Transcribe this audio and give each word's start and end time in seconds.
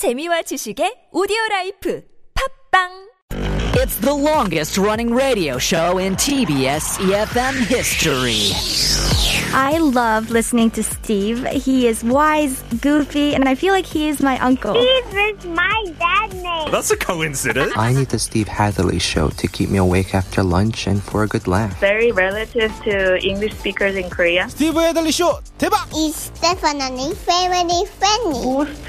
재미와 0.00 0.42
지식의 0.48 1.10
오디오 1.12 1.36
라이프 1.50 2.00
팝빵 2.72 3.10
It's 3.76 3.96
the 4.00 4.14
longest 4.14 4.78
running 4.78 5.12
radio 5.12 5.58
show 5.58 5.98
in 5.98 6.16
TBS 6.16 6.96
EFM 7.04 7.60
history. 7.68 8.52
I 9.52 9.76
love 9.78 10.30
listening 10.30 10.70
to 10.72 10.82
Steve. 10.82 11.44
He 11.52 11.86
is 11.86 12.02
wise, 12.02 12.62
goofy, 12.80 13.34
and 13.34 13.48
I 13.48 13.54
feel 13.54 13.72
like 13.74 13.84
he 13.84 14.08
is 14.08 14.22
my 14.22 14.38
uncle. 14.40 14.72
Steve 14.72 15.36
is 15.36 15.44
my 15.46 15.84
dad's 15.98 16.34
name. 16.34 16.70
That's 16.70 16.90
a 16.90 16.96
coincidence. 16.96 17.72
I 17.76 17.92
need 17.92 18.08
the 18.08 18.18
Steve 18.18 18.48
Hatherley 18.48 18.98
show 19.00 19.28
to 19.36 19.46
keep 19.48 19.68
me 19.70 19.78
awake 19.78 20.14
after 20.14 20.42
lunch 20.42 20.86
and 20.86 21.02
for 21.02 21.24
a 21.24 21.28
good 21.28 21.46
laugh. 21.46 21.78
very 21.80 22.10
relative 22.12 22.72
to 22.84 23.18
English 23.20 23.52
speakers 23.54 23.96
in 23.96 24.08
Korea. 24.08 24.48
스티브 24.48 24.80
헤들리 24.80 25.12
쇼 25.12 25.40
대박! 25.58 25.84
Is 25.94 26.30
definitely 26.40 27.12
very 27.28 27.84
funny. 28.00 28.64
Most 28.64 28.88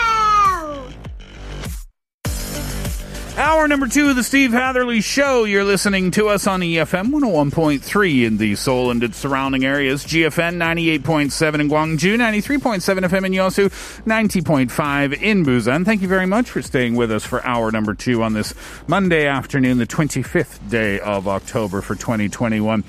Hour 3.37 3.67
number 3.67 3.87
two 3.87 4.09
of 4.09 4.17
the 4.17 4.23
Steve 4.23 4.51
Hatherley 4.51 4.99
Show. 4.99 5.45
You're 5.45 5.63
listening 5.63 6.11
to 6.11 6.27
us 6.27 6.47
on 6.47 6.59
EFM 6.59 7.11
101.3 7.11 8.25
in 8.25 8.37
the 8.37 8.55
Seoul 8.55 8.91
and 8.91 9.01
its 9.01 9.17
surrounding 9.17 9.63
areas, 9.63 10.05
GFN 10.05 10.57
98.7 10.57 11.59
in 11.59 11.69
Gwangju, 11.69 12.17
93.7 12.17 12.99
FM 13.07 13.25
in 13.25 13.31
Yosu, 13.31 13.69
90.5 14.03 15.21
in 15.21 15.45
Busan. 15.45 15.85
Thank 15.85 16.01
you 16.01 16.09
very 16.09 16.25
much 16.25 16.49
for 16.49 16.61
staying 16.61 16.95
with 16.95 17.11
us 17.11 17.25
for 17.25 17.43
hour 17.45 17.71
number 17.71 17.95
two 17.95 18.21
on 18.21 18.33
this 18.33 18.53
Monday 18.87 19.25
afternoon, 19.27 19.77
the 19.77 19.87
25th 19.87 20.69
day 20.69 20.99
of 20.99 21.27
October 21.27 21.81
for 21.81 21.95
2021. 21.95 22.83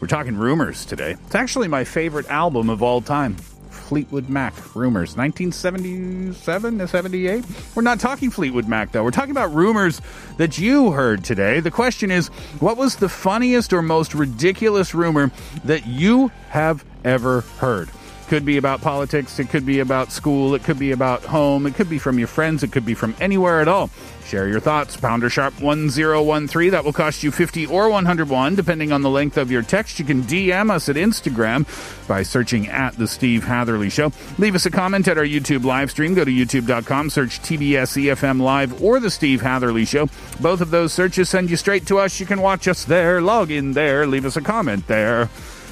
We're 0.00 0.08
talking 0.08 0.36
rumors 0.36 0.86
today. 0.86 1.12
It's 1.26 1.34
actually 1.34 1.68
my 1.68 1.84
favorite 1.84 2.28
album 2.30 2.70
of 2.70 2.82
all 2.82 3.02
time. 3.02 3.36
Fleetwood 3.84 4.28
Mac 4.28 4.54
rumors. 4.74 5.16
1977 5.16 6.78
to 6.78 6.88
78 6.88 7.44
we're 7.74 7.82
not 7.82 8.00
talking 8.00 8.30
Fleetwood 8.30 8.68
Mac 8.68 8.92
though. 8.92 9.04
We're 9.04 9.10
talking 9.10 9.30
about 9.30 9.52
rumors 9.54 10.00
that 10.36 10.58
you 10.58 10.92
heard 10.92 11.24
today. 11.24 11.60
The 11.60 11.70
question 11.70 12.10
is 12.10 12.28
what 12.60 12.76
was 12.76 12.96
the 12.96 13.08
funniest 13.08 13.72
or 13.72 13.82
most 13.82 14.14
ridiculous 14.14 14.94
rumor 14.94 15.30
that 15.64 15.86
you 15.86 16.30
have 16.48 16.84
ever 17.04 17.42
heard 17.58 17.90
could 18.28 18.44
be 18.44 18.56
about 18.56 18.80
politics 18.80 19.38
it 19.38 19.48
could 19.48 19.66
be 19.66 19.80
about 19.80 20.12
school 20.12 20.54
it 20.54 20.62
could 20.64 20.78
be 20.78 20.92
about 20.92 21.22
home 21.24 21.66
it 21.66 21.74
could 21.74 21.88
be 21.88 21.98
from 21.98 22.18
your 22.18 22.28
friends 22.28 22.62
it 22.62 22.72
could 22.72 22.84
be 22.84 22.94
from 22.94 23.14
anywhere 23.20 23.60
at 23.60 23.68
all 23.68 23.90
Share 24.24 24.48
your 24.48 24.60
thoughts. 24.60 24.96
Pounder 24.96 25.28
sharp 25.28 25.60
1013. 25.60 26.70
That 26.70 26.84
will 26.84 26.92
cost 26.92 27.22
you 27.22 27.30
50 27.30 27.66
or 27.66 27.90
101, 27.90 28.54
depending 28.54 28.90
on 28.90 29.02
the 29.02 29.10
length 29.10 29.36
of 29.36 29.50
your 29.50 29.62
text. 29.62 29.98
You 29.98 30.04
can 30.04 30.22
DM 30.22 30.70
us 30.70 30.88
at 30.88 30.96
Instagram 30.96 31.66
by 32.08 32.22
searching 32.22 32.68
at 32.68 32.96
The 32.96 33.06
Steve 33.06 33.44
Hatherley 33.44 33.90
Show. 33.90 34.12
Leave 34.38 34.54
us 34.54 34.66
a 34.66 34.70
comment 34.70 35.08
at 35.08 35.18
our 35.18 35.24
YouTube 35.24 35.64
live 35.64 35.90
stream. 35.90 36.14
Go 36.14 36.24
to 36.24 36.30
youtube.com, 36.30 37.10
search 37.10 37.40
TBS 37.40 38.02
EFM 38.02 38.40
Live 38.40 38.82
or 38.82 38.98
The 38.98 39.10
Steve 39.10 39.42
Hatherley 39.42 39.84
Show. 39.84 40.08
Both 40.40 40.60
of 40.60 40.70
those 40.70 40.92
searches 40.92 41.28
send 41.28 41.50
you 41.50 41.56
straight 41.56 41.86
to 41.86 41.98
us. 41.98 42.18
You 42.18 42.26
can 42.26 42.40
watch 42.40 42.66
us 42.66 42.84
there, 42.84 43.20
log 43.20 43.50
in 43.50 43.72
there, 43.72 44.06
leave 44.06 44.24
us 44.24 44.36
a 44.36 44.42
comment 44.42 44.86
there. 44.86 45.28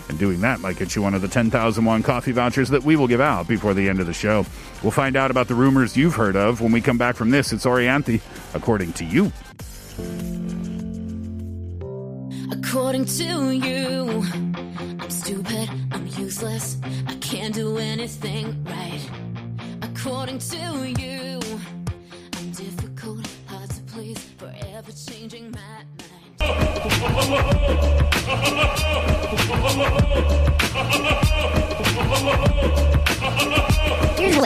And 0.09 0.19
doing 0.19 0.41
that 0.43 0.61
might 0.61 0.77
get 0.77 0.95
you 0.95 1.03
one 1.03 1.15
of 1.15 1.23
the 1.23 1.29
10,000 1.29 1.85
won 1.85 2.03
coffee 2.03 2.33
vouchers 2.33 2.69
that 2.71 2.83
we 2.83 2.97
will 2.97 3.07
give 3.09 3.21
out 3.21 3.49
before 3.49 3.75
the 3.75 3.89
end 3.89 4.01
of 4.01 4.07
the 4.07 4.13
show. 4.13 4.45
We'll 4.83 4.91
find 4.91 5.17
out 5.17 5.31
about 5.31 5.49
the 5.49 5.55
rumors 5.55 5.97
you've 5.97 6.15
heard 6.15 6.37
of 6.37 6.61
when 6.61 6.73
we 6.73 6.81
come 6.81 6.99
back 6.99 7.17
from 7.17 7.31
this. 7.31 7.53
It's 7.53 7.65
Orianthi, 7.65 8.21
according 8.55 8.93
to 8.95 9.05
you. 9.05 9.33
According 12.51 13.05
to 13.05 13.51
you, 13.53 14.25
I'm 15.01 15.11
stupid, 15.11 15.69
I'm 15.91 16.07
useless, 16.07 16.79
I 17.07 17.15
can't 17.17 17.55
do 17.55 17.79
anything 17.79 18.65
right. 18.65 19.09
According 19.83 20.39
to 20.39 20.89
you, 20.99 21.32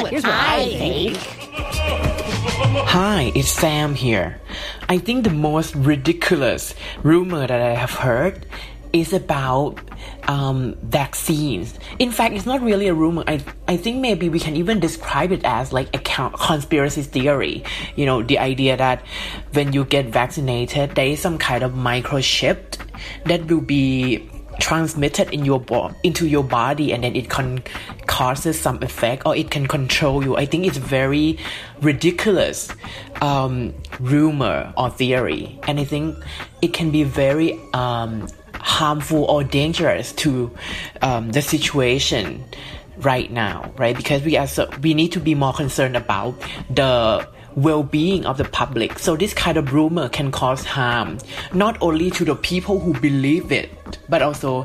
what, 0.07 0.13
here's 0.13 0.25
what 0.25 0.35
I 0.35 0.65
think. 0.67 1.17
Hi, 2.89 3.33
it's 3.35 3.49
Sam 3.49 3.95
here. 3.95 4.41
I 4.89 4.99
think 4.99 5.25
the 5.25 5.31
most 5.31 5.75
ridiculous 5.75 6.75
rumor 7.03 7.47
that 7.47 7.61
I 7.61 7.75
have 7.75 7.91
heard 7.91 8.47
is 8.93 9.13
about 9.13 9.79
um, 10.29 10.75
vaccines. 10.83 11.75
In 11.99 12.11
fact, 12.11 12.35
it's 12.35 12.47
not 12.47 12.63
really 12.63 12.89
a 12.89 12.95
rumor. 12.95 13.25
I, 13.27 13.45
I 13.69 13.77
think 13.77 13.99
maybe 13.99 14.29
we 14.29 14.39
can 14.39 14.57
even 14.57 14.81
describe 14.81 15.33
it 15.33 15.45
as 15.45 15.73
like 15.73 15.95
a 15.95 15.99
conspiracy 15.99 17.03
theory. 17.03 17.65
You 17.97 18.07
know, 18.07 18.23
the 18.23 18.39
idea 18.39 18.77
that 18.77 19.05
when 19.53 19.73
you 19.73 19.85
get 19.85 20.07
vaccinated, 20.07 20.95
there 20.95 21.07
is 21.07 21.21
some 21.21 21.39
kind 21.39 21.63
of 21.63 21.73
microchip 21.73 22.79
that 23.25 23.47
will 23.47 23.61
be 23.61 24.31
transmitted 24.59 25.33
in 25.33 25.45
your 25.45 25.61
bo- 25.61 25.93
into 26.03 26.27
your 26.27 26.45
body 26.45 26.93
and 26.93 27.05
then 27.05 27.15
it 27.15 27.29
can 27.29 27.63
causes 28.17 28.59
some 28.59 28.83
effect 28.83 29.27
or 29.27 29.37
it 29.37 29.51
can 29.51 29.67
control 29.69 30.25
you. 30.25 30.39
I 30.39 30.47
think 30.47 30.67
it's 30.67 30.79
very 30.79 31.39
ridiculous 31.83 32.73
um, 33.21 33.75
rumor 34.01 34.73
or 34.79 34.89
theory. 34.89 35.61
And 35.69 35.79
i 35.79 35.85
think 35.85 36.17
it 36.63 36.73
can 36.73 36.91
be 36.91 37.03
very 37.05 37.61
um, 37.75 38.27
harmful 38.55 39.25
or 39.25 39.45
dangerous 39.45 40.13
to 40.25 40.51
um, 41.03 41.33
the 41.33 41.43
situation 41.43 42.43
right 43.11 43.31
now 43.31 43.71
right? 43.77 43.95
Because 43.95 44.23
we 44.23 44.39
are 44.39 44.47
so, 44.47 44.71
we 44.81 44.95
need 44.95 45.13
to 45.13 45.21
be 45.21 45.35
more 45.35 45.53
concerned 45.53 45.95
about 45.95 46.33
the 46.71 47.29
well-being 47.55 48.25
of 48.25 48.37
the 48.39 48.45
public. 48.45 48.99
So 48.99 49.17
this 49.17 49.35
kind 49.35 49.57
of 49.59 49.73
rumor 49.73 50.09
can 50.09 50.31
cause 50.31 50.65
harm 50.65 51.19
not 51.53 51.77
only 51.83 52.11
to 52.13 52.25
the 52.25 52.35
people 52.35 52.81
who 52.81 52.93
believe 52.99 53.53
it 53.53 53.69
but 54.09 54.23
also 54.23 54.65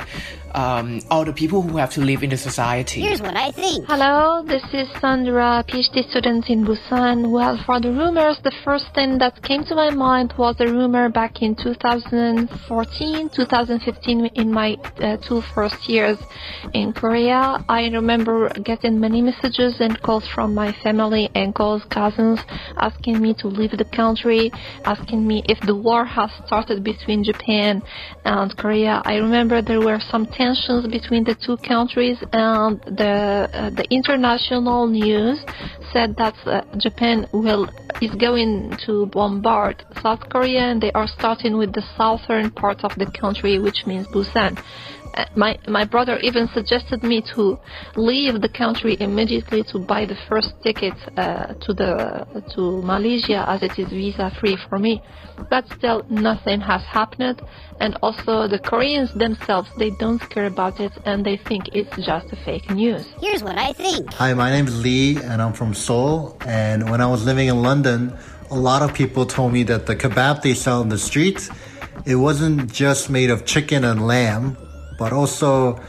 um, 0.53 1.01
all 1.09 1.25
the 1.25 1.33
people 1.33 1.61
who 1.61 1.77
have 1.77 1.91
to 1.91 2.01
live 2.01 2.23
in 2.23 2.29
the 2.29 2.37
society 2.37 3.01
Here's 3.01 3.21
what 3.21 3.35
I 3.35 3.51
think. 3.51 3.87
Hello, 3.87 4.43
this 4.45 4.63
is 4.73 4.87
Sandra, 4.99 5.59
a 5.59 5.63
PhD 5.63 6.09
student 6.09 6.49
in 6.49 6.65
Busan. 6.65 7.31
Well, 7.31 7.57
for 7.65 7.79
the 7.79 7.91
rumors, 7.91 8.37
the 8.43 8.51
first 8.63 8.85
thing 8.93 9.17
that 9.19 9.41
came 9.43 9.63
to 9.65 9.75
my 9.75 9.89
mind 9.89 10.33
was 10.37 10.55
a 10.59 10.67
rumor 10.67 11.09
back 11.09 11.41
in 11.41 11.55
2014, 11.55 13.29
2015 13.29 14.25
in 14.35 14.51
my 14.51 14.75
uh, 14.99 15.17
two 15.17 15.41
first 15.53 15.87
years 15.87 16.17
in 16.73 16.93
Korea. 16.93 17.63
I 17.67 17.87
remember 17.87 18.49
getting 18.49 18.99
many 18.99 19.21
messages 19.21 19.75
and 19.79 20.01
calls 20.01 20.27
from 20.27 20.53
my 20.53 20.71
family, 20.83 21.29
uncles, 21.35 21.83
cousins, 21.89 22.39
asking 22.77 23.21
me 23.21 23.33
to 23.35 23.47
leave 23.47 23.71
the 23.77 23.85
country, 23.85 24.51
asking 24.85 25.27
me 25.27 25.43
if 25.47 25.59
the 25.61 25.75
war 25.75 26.05
has 26.05 26.29
started 26.45 26.83
between 26.83 27.23
Japan 27.23 27.81
and 28.25 28.55
Korea. 28.57 29.01
I 29.05 29.15
remember 29.15 29.61
there 29.61 29.81
were 29.81 29.99
some 29.99 30.25
tensions 30.41 30.87
between 30.87 31.23
the 31.23 31.35
two 31.45 31.57
countries 31.73 32.17
and 32.33 32.81
the 33.01 33.15
uh, 33.53 33.69
the 33.79 33.85
international 33.99 34.87
news 34.87 35.37
said 35.93 36.09
that 36.21 36.35
uh, 36.45 36.61
Japan 36.85 37.27
will 37.31 37.63
is 38.05 38.13
going 38.27 38.51
to 38.85 39.05
bombard 39.17 39.75
South 40.01 40.23
Korea 40.33 40.63
and 40.71 40.81
they 40.81 40.91
are 40.93 41.09
starting 41.19 41.53
with 41.61 41.71
the 41.77 41.83
southern 41.97 42.49
part 42.61 42.79
of 42.87 42.91
the 43.01 43.07
country 43.21 43.53
which 43.59 43.79
means 43.85 44.05
Busan. 44.13 44.51
Uh, 45.13 45.25
my 45.35 45.57
my 45.67 45.83
brother 45.83 46.17
even 46.19 46.47
suggested 46.53 47.03
me 47.03 47.21
to 47.21 47.59
leave 47.95 48.41
the 48.41 48.49
country 48.49 48.95
immediately 48.99 49.63
to 49.63 49.79
buy 49.79 50.05
the 50.05 50.17
first 50.29 50.53
ticket 50.63 50.93
uh, 51.17 51.53
to 51.65 51.73
the 51.73 52.25
to 52.53 52.81
Malaysia 52.81 53.43
as 53.47 53.61
it 53.63 53.77
is 53.77 53.89
visa 53.89 54.31
free 54.39 54.57
for 54.69 54.79
me. 54.79 55.01
But 55.49 55.65
still, 55.73 56.05
nothing 56.09 56.61
has 56.61 56.83
happened, 56.83 57.41
and 57.79 57.97
also 58.01 58.47
the 58.47 58.59
Koreans 58.59 59.13
themselves 59.13 59.69
they 59.77 59.89
don't 59.91 60.21
care 60.29 60.45
about 60.45 60.79
it 60.79 60.93
and 61.05 61.25
they 61.25 61.37
think 61.37 61.69
it's 61.73 61.95
just 61.97 62.31
a 62.31 62.35
fake 62.45 62.69
news. 62.69 63.05
Here's 63.19 63.43
what 63.43 63.57
I 63.57 63.73
think. 63.73 64.13
Hi, 64.13 64.33
my 64.33 64.49
name 64.49 64.67
is 64.67 64.81
Lee, 64.81 65.17
and 65.17 65.41
I'm 65.41 65.53
from 65.53 65.73
Seoul. 65.73 66.37
And 66.45 66.89
when 66.89 67.01
I 67.01 67.07
was 67.07 67.25
living 67.25 67.47
in 67.47 67.61
London, 67.61 68.15
a 68.49 68.55
lot 68.55 68.81
of 68.81 68.93
people 68.93 69.25
told 69.25 69.53
me 69.53 69.63
that 69.63 69.85
the 69.85 69.95
kebab 69.95 70.41
they 70.41 70.53
sell 70.53 70.81
in 70.81 70.89
the 70.89 70.97
streets, 70.97 71.49
it 72.05 72.15
wasn't 72.15 72.71
just 72.71 73.09
made 73.09 73.29
of 73.29 73.45
chicken 73.45 73.83
and 73.83 74.05
lamb, 74.05 74.57
but 74.97 75.13
also 75.13 75.79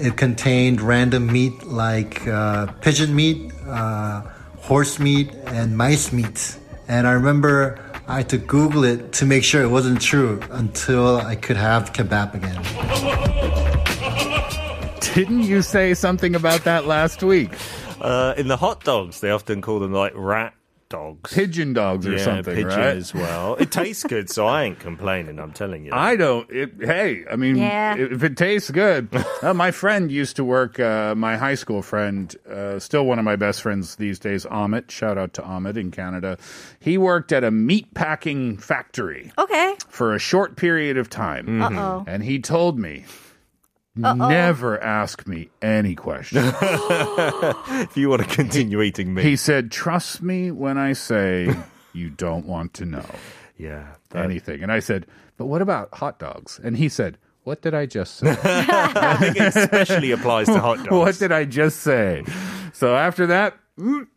it 0.00 0.16
contained 0.16 0.80
random 0.80 1.26
meat 1.26 1.64
like 1.64 2.26
uh, 2.26 2.66
pigeon 2.80 3.14
meat, 3.14 3.52
uh, 3.66 4.22
horse 4.58 4.98
meat, 4.98 5.32
and 5.46 5.76
mice 5.76 6.12
meat. 6.12 6.58
And 6.88 7.06
I 7.06 7.12
remember 7.12 7.80
I 8.08 8.18
had 8.18 8.28
to 8.30 8.38
Google 8.38 8.84
it 8.84 9.12
to 9.14 9.26
make 9.26 9.42
sure 9.42 9.62
it 9.62 9.68
wasn't 9.68 10.00
true 10.00 10.40
until 10.50 11.16
I 11.18 11.34
could 11.34 11.56
have 11.56 11.92
kebab 11.92 12.34
again. 12.34 12.62
Didn't 15.14 15.42
you 15.42 15.62
say 15.62 15.94
something 15.94 16.34
about 16.34 16.64
that 16.64 16.86
last 16.86 17.22
week? 17.22 17.54
Uh, 18.00 18.34
in 18.36 18.48
the 18.48 18.56
hot 18.56 18.84
dogs, 18.84 19.20
they 19.20 19.30
often 19.30 19.62
call 19.62 19.80
them 19.80 19.92
like 19.92 20.12
rat 20.14 20.55
dogs. 20.88 21.32
Pigeon 21.32 21.72
dogs 21.72 22.06
or 22.06 22.12
yeah, 22.12 22.18
something, 22.24 22.54
pigeon 22.54 22.68
right? 22.68 22.96
as 22.96 23.12
well. 23.14 23.54
It 23.56 23.70
tastes 23.72 24.04
good, 24.04 24.30
so 24.30 24.46
I 24.46 24.64
ain't 24.64 24.78
complaining. 24.78 25.38
I'm 25.38 25.52
telling 25.52 25.84
you. 25.84 25.92
I 25.92 26.16
don't. 26.16 26.48
It, 26.50 26.72
hey, 26.80 27.24
I 27.30 27.36
mean, 27.36 27.56
Yeah. 27.56 27.96
if 27.96 28.22
it 28.22 28.36
tastes 28.36 28.70
good. 28.70 29.08
uh, 29.42 29.54
my 29.54 29.70
friend 29.70 30.10
used 30.12 30.36
to 30.36 30.44
work. 30.44 30.78
Uh, 30.78 31.14
my 31.14 31.36
high 31.36 31.54
school 31.56 31.82
friend, 31.82 32.34
uh, 32.50 32.78
still 32.78 33.04
one 33.06 33.18
of 33.18 33.24
my 33.24 33.36
best 33.36 33.62
friends 33.62 33.96
these 33.96 34.18
days, 34.18 34.44
Amit. 34.46 34.90
Shout 34.90 35.18
out 35.18 35.32
to 35.34 35.42
Amit 35.42 35.76
in 35.76 35.90
Canada. 35.90 36.38
He 36.80 36.98
worked 36.98 37.32
at 37.32 37.44
a 37.44 37.50
meat 37.50 37.92
packing 37.94 38.56
factory 38.56 39.32
Okay. 39.38 39.74
for 39.88 40.14
a 40.14 40.18
short 40.18 40.56
period 40.56 40.96
of 40.96 41.10
time, 41.10 41.62
Uh-oh. 41.62 42.04
and 42.06 42.22
he 42.22 42.38
told 42.38 42.78
me. 42.78 43.04
Uh-oh. 44.02 44.28
Never 44.28 44.82
ask 44.82 45.26
me 45.26 45.48
any 45.62 45.94
questions. 45.94 46.52
if 46.60 47.96
you 47.96 48.10
want 48.10 48.22
to 48.22 48.28
continue 48.28 48.82
eating 48.82 49.14
meat, 49.14 49.24
he 49.24 49.36
said, 49.36 49.70
"Trust 49.70 50.22
me 50.22 50.50
when 50.50 50.76
I 50.76 50.92
say 50.92 51.54
you 51.92 52.10
don't 52.10 52.46
want 52.46 52.74
to 52.74 52.84
know 52.84 53.06
yeah, 53.56 53.94
anything." 54.14 54.62
And 54.62 54.70
I 54.70 54.80
said, 54.80 55.06
"But 55.36 55.46
what 55.46 55.62
about 55.62 55.94
hot 55.94 56.18
dogs?" 56.18 56.60
And 56.62 56.76
he 56.76 56.88
said, 56.88 57.16
"What 57.44 57.62
did 57.62 57.74
I 57.74 57.86
just 57.86 58.16
say?" 58.16 58.36
I 58.44 59.16
think 59.18 59.36
it 59.36 59.56
especially 59.56 60.10
applies 60.10 60.46
to 60.48 60.60
hot 60.60 60.78
dogs. 60.78 60.90
what 60.90 61.18
did 61.18 61.32
I 61.32 61.44
just 61.44 61.80
say? 61.80 62.24
So 62.72 62.94
after 62.94 63.26
that, 63.28 63.56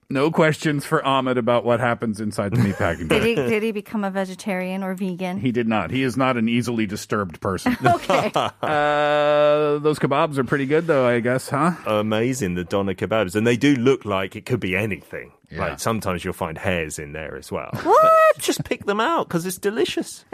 no 0.09 0.31
questions 0.31 0.85
for 0.85 1.03
Ahmed 1.05 1.37
about 1.37 1.65
what 1.65 1.79
happens 1.79 2.19
inside 2.21 2.51
the 2.53 2.57
meatpacking 2.57 3.09
Did 3.09 3.23
he, 3.23 3.35
did 3.35 3.61
he 3.63 3.71
become 3.71 4.03
a 4.03 4.09
vegetarian 4.11 4.83
or 4.83 4.93
vegan? 4.95 5.39
He 5.39 5.51
did 5.51 5.67
not. 5.67 5.91
He 5.91 6.03
is 6.03 6.15
not 6.15 6.37
an 6.37 6.47
easily 6.47 6.85
disturbed 6.85 7.41
person. 7.41 7.75
okay. 7.85 8.31
Uh, 8.61 9.77
those 9.79 9.99
kebabs 9.99 10.37
are 10.37 10.43
pretty 10.43 10.65
good, 10.65 10.87
though. 10.87 11.05
I 11.07 11.19
guess, 11.19 11.49
huh? 11.49 11.71
Amazing, 11.85 12.55
the 12.55 12.63
doner 12.63 12.93
kebabs, 12.93 13.35
and 13.35 13.45
they 13.45 13.57
do 13.57 13.75
look 13.75 14.05
like 14.05 14.35
it 14.35 14.45
could 14.45 14.59
be 14.59 14.75
anything. 14.75 15.31
Yeah. 15.51 15.59
Like 15.59 15.79
sometimes 15.79 16.23
you'll 16.23 16.33
find 16.33 16.57
hairs 16.57 16.97
in 16.99 17.11
there 17.13 17.35
as 17.35 17.51
well. 17.51 17.69
What? 17.83 18.37
Just 18.39 18.63
pick 18.63 18.85
them 18.85 18.99
out 18.99 19.27
because 19.27 19.45
it's 19.45 19.57
delicious. 19.57 20.25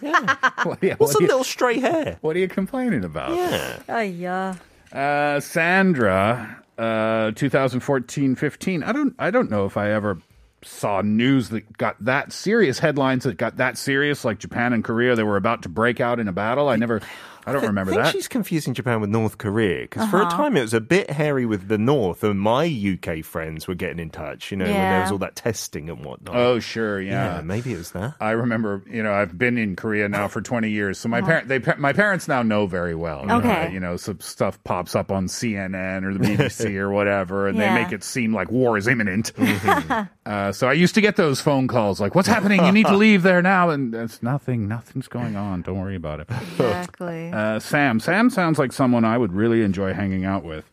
What, 0.00 0.78
yeah, 0.80 0.94
What's 0.98 1.14
what 1.14 1.14
a 1.14 1.18
are 1.18 1.22
you- 1.22 1.26
little 1.26 1.44
stray 1.44 1.80
hair? 1.80 2.18
what 2.20 2.36
are 2.36 2.38
you 2.38 2.46
complaining 2.48 3.02
about? 3.04 3.34
Yeah. 3.34 3.78
Oh, 3.88 4.00
yeah. 4.00 4.54
Uh, 4.92 5.40
Sandra, 5.40 6.62
uh, 6.78 7.32
2014-15. 7.32 8.86
I 8.86 8.92
don't, 8.92 9.14
I 9.18 9.30
don't 9.30 9.50
know 9.50 9.66
if 9.66 9.76
I 9.76 9.90
ever 9.90 10.18
saw 10.62 11.02
news 11.02 11.50
that 11.50 11.76
got 11.78 11.96
that 12.04 12.32
serious 12.32 12.78
headlines 12.78 13.24
that 13.24 13.36
got 13.36 13.56
that 13.58 13.78
serious, 13.78 14.24
like 14.24 14.38
Japan 14.38 14.72
and 14.72 14.82
Korea. 14.82 15.14
They 15.14 15.22
were 15.22 15.36
about 15.36 15.62
to 15.62 15.68
break 15.68 16.00
out 16.00 16.18
in 16.20 16.28
a 16.28 16.32
battle. 16.32 16.68
I 16.68 16.76
never, 16.76 17.00
I 17.48 17.52
don't 17.52 17.66
remember 17.66 17.92
I 17.92 17.94
think 17.94 18.04
that. 18.06 18.12
she's 18.12 18.28
confusing 18.28 18.74
Japan 18.74 19.00
with 19.00 19.10
North 19.10 19.38
Korea 19.38 19.82
because 19.82 20.08
for 20.10 20.20
a 20.20 20.26
Uh-huh. 20.26 20.36
time 20.36 20.56
it 20.56 20.62
was 20.62 20.74
a 20.74 20.80
bit 20.80 21.10
hairy 21.10 21.46
with 21.46 21.68
the 21.68 21.78
North, 21.78 22.22
and 22.24 22.40
my 22.40 22.64
UK 22.66 23.24
friends 23.24 23.66
were 23.66 23.74
getting 23.74 23.98
in 23.98 24.10
touch. 24.10 24.50
You 24.50 24.56
know, 24.58 24.64
when 24.66 24.74
there 24.74 25.00
was 25.02 25.10
all 25.12 25.18
that 25.18 25.36
testing 25.36 25.88
and 25.90 26.04
whatnot. 26.04 26.36
Oh, 26.36 26.58
sure, 26.60 27.00
yeah. 27.00 27.36
yeah. 27.36 27.40
maybe 27.42 27.72
it 27.72 27.78
was 27.78 27.92
that. 27.92 28.14
I 28.20 28.30
remember, 28.32 28.82
you 28.90 29.02
know, 29.02 29.12
I've 29.12 29.36
been 29.38 29.56
in 29.58 29.76
Korea 29.76 30.08
now 30.08 30.28
for 30.28 30.40
20 30.40 30.70
years, 30.70 30.98
so 30.98 31.08
my 31.08 31.20
parent, 31.20 31.48
they, 31.48 31.60
my 31.78 31.92
parents 31.92 32.28
now 32.28 32.42
know 32.42 32.66
very 32.66 32.94
well. 32.94 33.20
you 33.22 33.26
know, 33.28 33.38
Okay. 33.38 33.72
you 33.72 33.80
know, 33.80 33.96
some 33.96 34.20
stuff 34.20 34.62
pops 34.64 34.94
up 34.94 35.10
on 35.10 35.26
CNN 35.26 36.04
or 36.04 36.12
the 36.14 36.20
BBC 36.20 36.76
or 36.78 36.90
whatever, 36.90 37.48
and 37.48 37.56
Yeah. 37.56 37.74
they 37.74 37.82
make 37.82 37.92
it 37.92 38.04
seem 38.04 38.34
like 38.34 38.50
war 38.50 38.76
is 38.76 38.86
imminent. 38.88 39.32
uh, 40.26 40.52
so 40.52 40.68
I 40.68 40.72
used 40.72 40.94
to 40.96 41.00
get 41.00 41.16
those 41.16 41.40
phone 41.40 41.68
calls 41.68 42.00
like, 42.00 42.14
"What's 42.14 42.28
happening? 42.28 42.64
You 42.64 42.72
need 42.72 42.86
to 42.86 42.96
leave 43.06 43.22
there 43.22 43.42
now," 43.42 43.70
and 43.70 43.94
it's 43.94 44.22
nothing. 44.22 44.68
Nothing's 44.68 45.08
going 45.08 45.36
on. 45.36 45.62
Don't 45.62 45.78
worry 45.78 45.96
about 45.96 46.20
it. 46.20 46.28
Exactly. 46.58 47.30
Uh, 47.38 47.60
Sam. 47.60 48.00
Sam 48.00 48.30
sounds 48.30 48.58
like 48.58 48.72
someone 48.72 49.04
I 49.04 49.16
would 49.16 49.32
really 49.32 49.62
enjoy 49.62 49.92
hanging 49.94 50.24
out 50.24 50.42
with. 50.44 50.64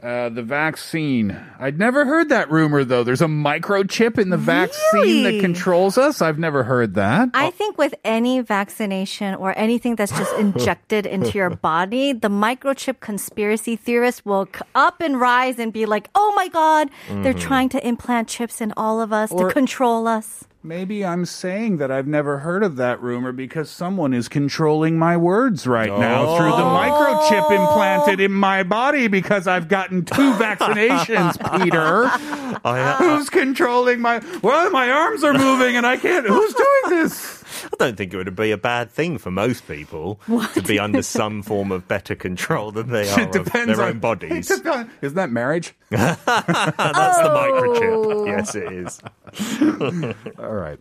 Uh, 0.00 0.28
the 0.28 0.42
vaccine. 0.42 1.36
I'd 1.58 1.78
never 1.78 2.04
heard 2.04 2.28
that 2.28 2.48
rumor, 2.50 2.84
though. 2.84 3.02
There's 3.02 3.20
a 3.22 3.26
microchip 3.26 4.18
in 4.18 4.30
the 4.30 4.36
vaccine 4.36 5.22
that 5.24 5.30
Really? 5.30 5.40
controls 5.40 5.98
us. 5.98 6.22
I've 6.22 6.38
never 6.38 6.62
heard 6.62 6.94
that. 6.94 7.30
I 7.34 7.50
think 7.50 7.76
with 7.76 7.94
any 8.04 8.40
vaccination 8.40 9.34
or 9.34 9.52
anything 9.58 9.96
that's 9.96 10.12
just 10.16 10.32
injected 10.38 11.06
into 11.06 11.32
your 11.36 11.50
body, 11.50 12.12
the 12.12 12.28
microchip 12.30 13.00
conspiracy 13.00 13.74
theorists 13.74 14.24
will 14.24 14.46
c- 14.46 14.60
up 14.76 15.00
and 15.00 15.20
rise 15.20 15.58
and 15.58 15.72
be 15.72 15.86
like, 15.86 16.08
oh 16.14 16.32
my 16.36 16.46
God, 16.48 16.88
they're 17.10 17.34
trying 17.34 17.68
to 17.70 17.84
implant 17.86 18.28
chips 18.28 18.60
in 18.60 18.72
all 18.76 19.00
of 19.00 19.12
us 19.12 19.32
Or- 19.32 19.48
to 19.48 19.52
control 19.52 20.06
us. 20.06 20.44
Maybe 20.64 21.04
I'm 21.04 21.24
saying 21.24 21.78
that 21.78 21.90
I've 21.90 22.06
never 22.06 22.38
heard 22.38 22.62
of 22.62 22.76
that 22.76 23.02
rumor 23.02 23.32
because 23.32 23.68
someone 23.68 24.14
is 24.14 24.28
controlling 24.28 24.96
my 24.96 25.16
words 25.16 25.66
right 25.66 25.90
now 25.90 26.36
through 26.36 26.52
the 26.52 26.56
microchip 26.56 27.50
implanted 27.50 28.20
in 28.20 28.30
my 28.30 28.62
body 28.62 29.08
because 29.08 29.48
I've 29.48 29.66
gotten 29.66 30.04
two 30.04 30.32
vaccinations, 30.34 31.34
Peter. 31.64 32.04
I, 32.64 32.80
uh, 32.80 32.96
Who's 32.98 33.28
controlling 33.28 34.00
my. 34.00 34.22
Well, 34.40 34.70
my 34.70 34.88
arms 34.88 35.24
are 35.24 35.32
moving 35.32 35.74
and 35.74 35.84
I 35.84 35.96
can't. 35.96 36.28
Who's 36.28 36.54
doing 36.54 37.00
this? 37.00 37.41
I 37.64 37.76
don't 37.78 37.96
think 37.96 38.12
it 38.12 38.16
would 38.16 38.34
be 38.36 38.50
a 38.50 38.56
bad 38.56 38.90
thing 38.90 39.18
for 39.18 39.30
most 39.30 39.66
people 39.66 40.20
to 40.54 40.62
be 40.62 40.78
under 40.78 41.02
some 41.02 41.42
form 41.42 41.72
of 41.72 41.86
better 41.88 42.14
control 42.14 42.72
than 42.72 42.88
they 42.90 43.08
are 43.12 43.28
of 43.28 43.44
their 43.52 43.80
on 43.80 43.80
own 43.80 43.98
bodies. 43.98 44.48
Depends- 44.56 44.90
Isn't 45.02 45.16
that 45.16 45.30
marriage? 45.30 45.74
That's 45.90 46.24
the 46.24 47.30
microchip. 47.34 48.26
Yes, 48.26 48.54
it 48.54 48.72
is. 48.72 49.00
All 50.38 50.52
right. 50.52 50.78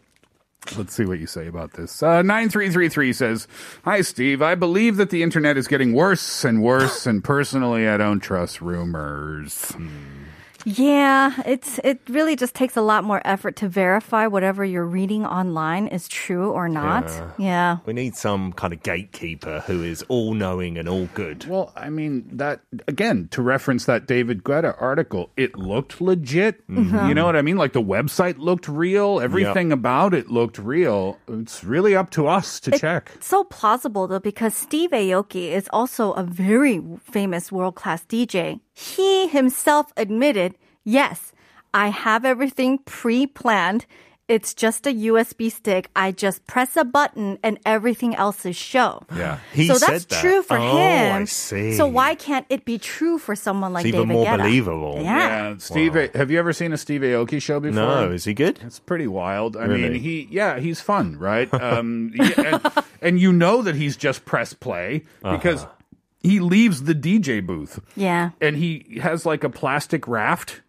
Let's 0.77 0.93
see 0.93 1.05
what 1.05 1.19
you 1.19 1.25
say 1.25 1.47
about 1.47 1.73
this. 1.73 2.03
Uh, 2.03 2.21
9333 2.21 3.13
says, 3.13 3.47
Hi, 3.83 4.01
Steve. 4.01 4.43
I 4.43 4.53
believe 4.53 4.97
that 4.97 5.09
the 5.09 5.23
internet 5.23 5.57
is 5.57 5.67
getting 5.67 5.93
worse 5.93 6.45
and 6.45 6.61
worse, 6.61 7.05
and 7.07 7.23
personally, 7.23 7.87
I 7.87 7.97
don't 7.97 8.19
trust 8.19 8.61
rumors. 8.61 9.73
Yeah, 10.65 11.41
it's 11.45 11.79
it 11.83 11.99
really 12.09 12.35
just 12.35 12.53
takes 12.53 12.77
a 12.77 12.81
lot 12.81 13.03
more 13.03 13.21
effort 13.25 13.55
to 13.57 13.67
verify 13.69 14.27
whatever 14.27 14.63
you're 14.63 14.85
reading 14.85 15.25
online 15.25 15.87
is 15.87 16.07
true 16.07 16.51
or 16.51 16.69
not. 16.69 17.11
Yeah. 17.37 17.77
We 17.85 17.93
need 17.93 18.15
some 18.15 18.53
kind 18.53 18.73
of 18.73 18.83
gatekeeper 18.83 19.61
who 19.61 19.83
is 19.83 20.03
all 20.07 20.33
knowing 20.33 20.77
and 20.77 20.87
all 20.87 21.07
good. 21.13 21.45
Well, 21.45 21.71
I 21.75 21.89
mean, 21.89 22.29
that, 22.37 22.61
again, 22.87 23.27
to 23.31 23.41
reference 23.41 23.85
that 23.85 24.07
David 24.07 24.43
Guetta 24.43 24.75
article, 24.79 25.31
it 25.37 25.55
looked 25.55 26.01
legit. 26.01 26.67
Mm-hmm. 26.67 27.07
You 27.07 27.13
know 27.13 27.25
what 27.25 27.35
I 27.35 27.41
mean? 27.41 27.57
Like 27.57 27.73
the 27.73 27.81
website 27.81 28.37
looked 28.37 28.67
real, 28.67 29.19
everything 29.19 29.71
about 29.71 30.13
it 30.13 30.29
looked 30.29 30.57
real. 30.57 31.17
It's 31.27 31.63
really 31.63 31.95
up 31.95 32.09
to 32.11 32.27
us 32.27 32.59
to 32.61 32.71
check. 32.77 33.11
It's 33.15 33.27
so 33.27 33.43
plausible 33.45 34.07
though 34.07 34.19
because 34.19 34.55
Steve 34.55 34.91
Aoki 34.91 35.49
is 35.49 35.69
also 35.73 36.11
a 36.13 36.23
very 36.23 36.81
famous 37.03 37.51
world-class 37.51 38.05
DJ. 38.05 38.59
He 38.81 39.27
himself 39.27 39.93
admitted, 39.95 40.55
"Yes, 40.83 41.33
I 41.73 41.87
have 41.89 42.25
everything 42.25 42.79
pre-planned. 42.79 43.85
It's 44.27 44.53
just 44.53 44.87
a 44.87 44.91
USB 44.93 45.49
stick. 45.51 45.89
I 45.93 46.13
just 46.13 46.47
press 46.47 46.77
a 46.77 46.85
button 46.85 47.37
and 47.43 47.59
everything 47.65 48.15
else 48.15 48.45
is 48.45 48.55
show." 48.55 49.03
Yeah. 49.15 49.39
He 49.53 49.67
so 49.67 49.73
said 49.75 49.89
that's 49.91 50.05
that. 50.05 50.21
true 50.21 50.41
for 50.41 50.57
Oh, 50.57 50.77
him. 50.77 51.21
I 51.21 51.25
see. 51.25 51.73
So 51.75 51.85
why 51.85 52.15
can't 52.15 52.45
it 52.49 52.63
be 52.63 52.77
true 52.79 53.17
for 53.17 53.35
someone 53.35 53.73
like 53.73 53.85
It's 53.85 53.89
even 53.93 54.07
David 54.07 54.13
more 54.13 54.25
Guetta? 54.25 54.37
believable. 54.43 54.99
Yeah. 55.03 55.55
Steve, 55.57 55.93
have 56.15 56.31
you 56.31 56.39
ever 56.39 56.53
seen 56.53 56.71
a 56.71 56.77
Steve 56.77 57.01
Aoki 57.01 57.41
show 57.41 57.59
before? 57.59 57.75
No, 57.83 58.11
is 58.11 58.23
he 58.23 58.33
good? 58.33 58.59
It's 58.63 58.79
pretty 58.79 59.07
wild. 59.07 59.57
I 59.57 59.65
Really? 59.65 59.89
mean, 59.89 60.01
he 60.01 60.27
yeah, 60.31 60.59
he's 60.59 60.79
fun, 60.81 61.17
right? 61.19 61.49
Um, 61.61 62.11
yeah, 62.15 62.33
and, 62.63 62.85
and 63.01 63.19
you 63.19 63.31
know 63.33 63.61
that 63.63 63.75
he's 63.75 63.95
just 63.97 64.23
press 64.25 64.53
play 64.53 65.03
because 65.21 65.65
he 66.23 66.39
leaves 66.39 66.83
the 66.83 66.93
DJ 66.95 67.45
booth 67.45 67.79
Yeah. 67.95 68.31
and 68.39 68.55
he 68.55 68.99
has 69.01 69.25
like 69.25 69.43
a 69.43 69.49
plastic 69.49 70.07
raft 70.07 70.61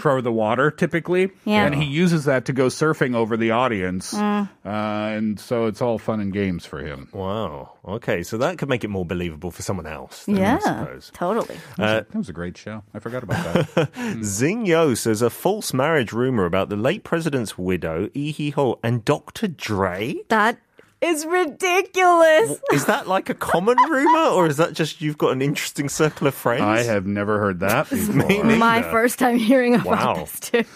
for 0.00 0.22
the 0.22 0.32
water 0.32 0.70
typically, 0.70 1.26
Mm-hmm. 1.28 1.50
Yeah. 1.50 1.66
and 1.66 1.74
he 1.74 1.84
uses 1.84 2.24
that 2.24 2.46
to 2.46 2.54
go 2.54 2.68
surfing 2.68 3.14
over 3.14 3.36
the 3.36 3.50
audience, 3.50 4.14
Mm. 4.14 4.48
uh, 4.64 4.68
and 4.68 5.38
so 5.38 5.66
it's 5.66 5.82
all 5.82 5.98
fun 5.98 6.20
and 6.20 6.32
games 6.32 6.64
for 6.64 6.78
him. 6.80 7.08
Wow. 7.12 7.72
Okay, 7.86 8.22
so 8.22 8.38
that 8.38 8.56
could 8.56 8.70
make 8.70 8.82
it 8.82 8.88
more 8.88 9.04
believable 9.04 9.50
for 9.50 9.60
someone 9.60 9.86
else. 9.86 10.24
then, 10.24 10.36
I 10.36 10.40
Yeah. 10.40 10.58
suppose. 10.60 11.10
Totally. 11.12 11.56
Uh, 11.78 12.00
That 12.00 12.14
was 12.14 12.30
a 12.30 12.32
great 12.32 12.56
show. 12.56 12.82
I 12.94 12.98
forgot 12.98 13.22
about 13.22 13.66
that. 13.74 13.90
Zing 14.24 14.64
Yo 14.64 14.94
says 14.94 15.20
a 15.20 15.28
false 15.28 15.74
marriage 15.74 16.14
rumor 16.14 16.46
about 16.46 16.70
the 16.70 16.76
late 16.76 17.04
president's 17.04 17.58
widow, 17.58 18.08
Lee 18.14 18.30
Hee-ho, 18.32 18.78
and 18.82 19.04
Dr. 19.04 19.48
Dre. 19.48 20.16
That 20.30 20.56
is 21.00 21.24
ridiculous. 21.26 22.58
Is 22.72 22.86
that 22.86 23.06
like 23.06 23.28
a 23.30 23.34
common 23.34 23.76
rumor, 23.88 24.28
or 24.30 24.46
is 24.46 24.56
that 24.56 24.72
just 24.72 25.00
you've 25.00 25.18
got 25.18 25.32
an 25.32 25.42
interesting 25.42 25.88
circle 25.88 26.26
of 26.26 26.34
friends? 26.34 26.62
I 26.62 26.82
have 26.82 27.06
never 27.06 27.38
heard 27.38 27.60
that 27.60 27.88
before. 27.90 28.44
My 28.44 28.82
first 28.82 29.18
time 29.18 29.38
hearing 29.38 29.74
about 29.74 29.86
Wow. 29.86 30.14
this 30.14 30.40
too. 30.40 30.64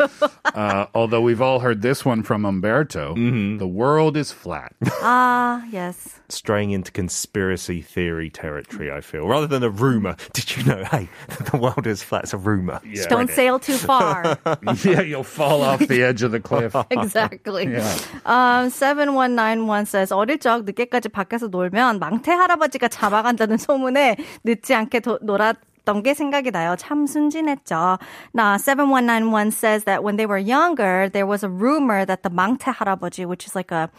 Uh, 0.54 0.84
although 0.94 1.22
we've 1.22 1.40
all 1.40 1.60
heard 1.60 1.80
this 1.80 2.04
one 2.04 2.22
from 2.22 2.44
Umberto, 2.44 3.14
Mm-hmm. 3.14 3.56
the 3.56 3.66
world 3.66 4.16
is 4.18 4.32
flat. 4.32 4.74
Ah, 5.04 5.64
yes. 5.70 6.18
Straying 6.28 6.70
into 6.72 6.92
conspiracy 6.92 7.80
theory 7.82 8.28
territory, 8.30 8.90
I 8.92 9.00
feel, 9.00 9.26
rather 9.26 9.46
than 9.46 9.62
a 9.62 9.70
rumor. 9.70 10.14
Did 10.34 10.56
you 10.56 10.64
know, 10.64 10.84
hey, 10.84 11.08
the 11.50 11.56
world 11.56 11.86
is 11.86 12.02
flat? 12.02 12.24
It's 12.24 12.32
a 12.34 12.36
rumor. 12.38 12.80
Yeah. 12.84 13.06
Don't 13.08 13.30
sail 13.30 13.58
too 13.58 13.76
far. 13.78 14.38
yeah, 14.84 15.00
you'll 15.00 15.24
fall 15.24 15.62
off 15.62 15.80
the 15.80 16.02
edge 16.02 16.22
of 16.22 16.30
the 16.32 16.40
cliff. 16.40 16.76
exactly. 16.90 17.66
Yeah. 17.68 17.98
Um, 18.26 18.68
7191 18.70 19.86
says, 19.86 20.11
어릴 20.16 20.38
적 20.38 20.64
늦게까지 20.64 21.08
밖에서 21.08 21.48
놀면 21.48 21.98
망태 21.98 22.32
할아버지가 22.32 22.88
잡아간다는 22.88 23.58
소문에 23.58 24.16
늦지 24.44 24.74
않게 24.74 25.00
도, 25.00 25.18
놀아, 25.22 25.54
했던 25.82 26.02
게 26.02 26.14
생각이 26.14 26.50
나요. 26.50 26.76
참 26.76 27.06
순진했죠. 27.06 27.98
Now, 28.34 28.56
7191 28.56 29.50
says 29.50 29.84
that 29.84 30.02
when 30.02 30.16
they 30.16 30.26
were 30.26 30.38
younger, 30.38 31.10
there 31.10 31.26
was 31.26 31.44
a 31.44 31.50
rumor 31.50 32.06
that 32.06 32.22
the 32.22 32.30
망태 32.30 32.72
할아버지, 32.72 33.26
which 33.26 33.46
is 33.46 33.56
like 33.56 33.72
a 33.72 33.90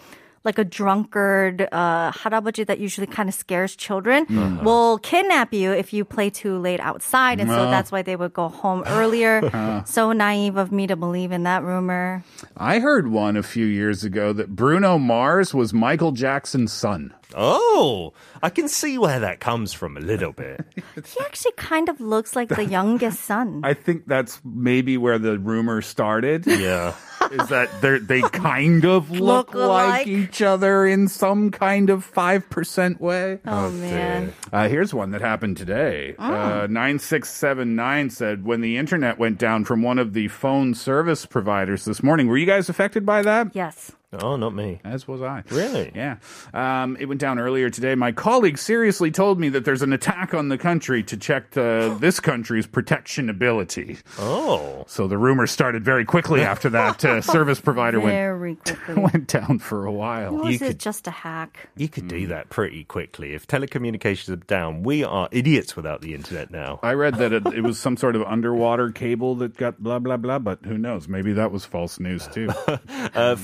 like 0.44 0.56
a 0.58 0.64
drunkard 0.64 1.68
uh, 1.72 2.10
할아버지 2.12 2.64
that 2.64 2.78
usually 2.78 3.06
kind 3.06 3.28
of 3.28 3.34
scares 3.34 3.74
children, 3.76 4.24
will 4.62 4.96
kidnap 4.98 5.52
you 5.52 5.72
if 5.72 5.92
you 5.92 6.04
play 6.04 6.30
too 6.30 6.56
late 6.58 6.80
outside. 6.80 7.40
And 7.40 7.50
so 7.50 7.64
No. 7.66 7.70
that's 7.70 7.90
why 7.90 8.02
they 8.02 8.14
would 8.16 8.32
go 8.32 8.48
home 8.48 8.82
earlier. 8.86 9.42
so 9.84 10.12
naive 10.12 10.56
of 10.56 10.70
me 10.72 10.86
to 10.86 10.96
believe 10.96 11.32
in 11.32 11.42
that 11.42 11.64
rumor. 11.64 12.22
I 12.56 12.78
heard 12.78 13.08
one 13.10 13.36
a 13.36 13.42
few 13.42 13.66
years 13.66 14.04
ago 14.04 14.32
that 14.32 14.54
Bruno 14.54 14.96
Mars 14.96 15.52
was 15.52 15.74
Michael 15.74 16.12
Jackson's 16.12 16.72
son. 16.72 17.12
Oh, 17.35 18.13
I 18.41 18.49
can 18.49 18.67
see 18.67 18.97
where 18.97 19.19
that 19.19 19.39
comes 19.39 19.73
from 19.73 19.97
a 19.97 19.99
little 20.01 20.31
bit. 20.33 20.61
He 20.95 21.19
actually 21.21 21.53
kind 21.57 21.89
of 21.89 21.99
looks 21.99 22.35
like 22.35 22.49
the 22.49 22.65
youngest 22.65 23.21
son. 23.21 23.61
I 23.63 23.73
think 23.73 24.05
that's 24.07 24.39
maybe 24.45 24.95
where 24.97 25.17
the 25.17 25.39
rumor 25.39 25.81
started. 25.81 26.45
Yeah. 26.45 26.93
Is 27.31 27.47
that 27.49 27.81
they 27.81 27.97
they 27.99 28.21
kind 28.21 28.85
of 28.85 29.09
look, 29.09 29.53
Look 29.53 29.67
like 29.67 30.05
alike. 30.05 30.07
each 30.07 30.41
other 30.41 30.85
in 30.85 31.07
some 31.07 31.49
kind 31.51 31.89
of 31.89 32.05
5% 32.11 32.99
way? 32.99 33.39
Oh, 33.45 33.71
man. 33.71 34.33
Uh, 34.51 34.67
here's 34.69 34.93
one 34.93 35.11
that 35.11 35.21
happened 35.21 35.57
today. 35.57 36.15
Uh, 36.19 36.67
9679 36.69 38.09
said 38.11 38.45
when 38.45 38.61
the 38.61 38.77
internet 38.77 39.17
went 39.17 39.39
down 39.39 39.65
from 39.65 39.81
one 39.81 39.97
of 39.97 40.13
the 40.13 40.27
phone 40.27 40.73
service 40.75 41.25
providers 41.25 41.85
this 41.85 42.03
morning. 42.03 42.27
Were 42.27 42.37
you 42.37 42.45
guys 42.45 42.69
affected 42.69 43.05
by 43.05 43.21
that? 43.23 43.47
Yes. 43.55 43.91
Oh, 44.21 44.35
not 44.35 44.53
me. 44.53 44.79
As 44.83 45.07
was 45.07 45.21
I. 45.21 45.43
Really? 45.49 45.91
Yeah. 45.95 46.17
Um, 46.53 46.97
it 46.99 47.05
went 47.05 47.19
down 47.21 47.39
earlier 47.39 47.69
today. 47.69 47.95
My 47.95 48.11
colleague 48.11 48.57
seriously 48.57 49.11
told 49.11 49.39
me 49.39 49.49
that 49.49 49.65
there's 49.65 49.81
an 49.81 49.93
attack 49.93 50.33
on 50.33 50.49
the 50.49 50.57
country 50.57 51.03
to 51.03 51.17
check 51.17 51.55
uh, 51.57 51.93
this 51.99 52.19
country's 52.19 52.67
protection 52.67 53.29
ability. 53.29 53.97
Oh. 54.19 54.83
So 54.87 55.07
the 55.07 55.17
rumor 55.17 55.47
started 55.47 55.83
very 55.83 56.05
quickly 56.05 56.41
after 56.41 56.69
that 56.69 57.03
uh, 57.03 57.21
service 57.35 57.59
provider 57.59 57.99
went, 57.99 58.11
Very 58.13 58.55
quickly. 58.65 58.95
went 59.01 59.27
down 59.27 59.59
for 59.59 59.85
a 59.85 59.91
while. 59.91 60.35
Was 60.35 60.59
You 60.59 60.65
it 60.65 60.69
could- 60.69 60.79
just 60.79 61.07
a 61.07 61.11
hack? 61.11 61.69
You 61.75 61.87
could 61.89 62.07
do 62.07 62.27
that 62.27 62.49
pretty 62.49 62.83
quickly. 62.83 63.33
If 63.33 63.47
telecommunications 63.47 64.29
are 64.29 64.35
down, 64.35 64.83
we 64.83 65.03
are 65.03 65.27
idiots 65.31 65.75
without 65.75 66.01
the 66.01 66.13
internet 66.13 66.51
now. 66.51 66.79
I 66.83 66.93
read 66.93 67.15
that 67.15 67.33
it, 67.33 67.45
it 67.47 67.61
was 67.61 67.79
some 67.79 67.97
sort 67.97 68.15
of 68.15 68.23
underwater 68.23 68.91
cable 68.91 69.35
that 69.35 69.57
got 69.57 69.81
blah, 69.81 69.99
blah, 69.99 70.17
blah, 70.17 70.39
but 70.39 70.59
who 70.65 70.77
knows? 70.77 71.07
Maybe 71.07 71.33
that 71.33 71.51
was 71.51 71.65
false 71.65 71.99
news 71.99 72.27
too. 72.27 72.49
Uh, 73.13 73.35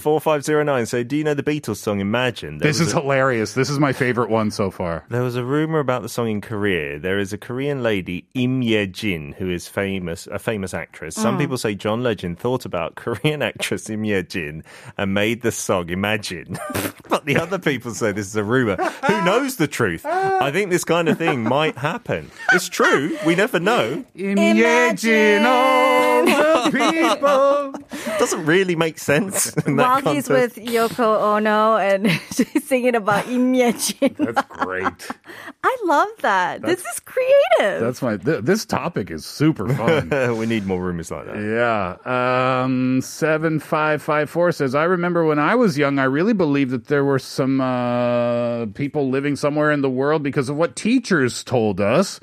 4509. 0.65 0.85
So, 0.85 1.03
do 1.03 1.15
you 1.17 1.23
know 1.23 1.33
the 1.33 1.43
Beatles 1.43 1.77
song 1.77 1.99
Imagine? 1.99 2.57
There 2.57 2.67
this 2.69 2.79
is 2.79 2.93
a- 2.93 2.99
hilarious. 3.01 3.53
This 3.53 3.69
is 3.69 3.79
my 3.79 3.93
favorite 3.93 4.29
one 4.29 4.51
so 4.51 4.69
far. 4.71 5.05
There 5.09 5.23
was 5.23 5.35
a 5.35 5.43
rumor 5.43 5.79
about 5.79 6.01
the 6.01 6.09
song 6.09 6.29
in 6.29 6.41
Korea. 6.41 6.99
There 6.99 7.17
is 7.19 7.31
a 7.33 7.37
Korean 7.37 7.81
lady, 7.83 8.25
Im 8.33 8.61
Ye 8.61 8.87
Jin, 8.87 9.33
who 9.37 9.49
is 9.49 9.67
famous, 9.67 10.27
a 10.27 10.39
famous 10.39 10.73
actress. 10.73 11.15
Some 11.15 11.35
Mm. 11.37 11.39
people 11.39 11.57
say 11.57 11.75
John 11.75 12.03
Lennon 12.03 12.35
thought 12.35 12.65
about 12.65 12.95
Korean 13.03 13.41
actress 13.41 13.89
Im 13.89 14.03
Ye 14.03 14.21
Jin 14.23 14.63
and 14.97 15.13
made 15.13 15.41
the 15.41 15.51
song 15.51 15.89
Imagine. 15.89 16.57
but 17.09 17.25
the 17.25 17.37
other 17.37 17.57
people 17.59 17.93
say 17.93 18.11
this 18.11 18.27
is 18.27 18.35
a 18.35 18.43
rumor. 18.43 18.75
Who 19.07 19.23
knows 19.25 19.55
the 19.57 19.67
truth? 19.67 20.05
I 20.05 20.51
think 20.51 20.69
this 20.69 20.83
kind 20.83 21.07
of 21.09 21.17
thing 21.17 21.43
might 21.43 21.77
happen. 21.77 22.31
It's 22.53 22.67
true. 22.69 23.17
We 23.25 23.35
never 23.35 23.59
know. 23.59 24.03
Imagine 24.15 25.45
all 25.45 26.25
the 26.25 26.71
people. 27.73 27.78
Doesn't 28.19 28.45
really 28.45 28.75
make 28.75 28.99
sense. 28.99 29.53
In 29.65 29.77
that 29.77 30.03
While 30.03 30.13
he's 30.13 30.29
with 30.29 30.55
Yoko 30.55 31.37
Ono 31.37 31.77
and 31.77 32.09
she's 32.33 32.65
singing 32.65 32.95
about 32.95 33.27
Im 33.29 33.53
Ye-jin. 33.53 34.15
That's 34.17 34.41
great. 34.49 35.07
I 35.63 35.77
love 35.85 36.09
that. 36.21 36.61
this 36.61 36.79
is 36.83 36.99
creative. 37.01 37.81
That's 37.81 38.01
my. 38.01 38.17
Th- 38.17 38.43
this 38.43 38.65
topic 38.65 39.09
is 39.11 39.25
super 39.25 39.67
fun. 39.73 40.37
we 40.37 40.45
need 40.45 40.65
more 40.65 40.81
rumors 40.81 41.11
like 41.11 41.25
that. 41.25 41.35
Yeah. 42.05 42.63
Um, 42.63 43.01
7554 43.01 44.51
says, 44.51 44.75
I 44.75 44.83
remember 44.83 45.25
when 45.25 45.39
I 45.39 45.55
was 45.55 45.77
young, 45.77 45.99
I 45.99 46.03
really 46.05 46.33
believed 46.33 46.71
that 46.71 46.87
there 46.87 47.03
were 47.03 47.19
some 47.19 47.61
uh, 47.61 48.67
people 48.67 49.09
living 49.09 49.35
somewhere 49.35 49.71
in 49.71 49.81
the 49.81 49.89
world 49.89 50.23
because 50.23 50.49
of 50.49 50.55
what 50.55 50.75
teachers 50.75 51.43
told 51.43 51.79
us. 51.81 52.19